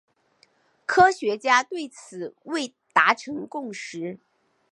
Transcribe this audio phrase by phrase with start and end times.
[0.87, 4.17] 科学家对此从未达成共识。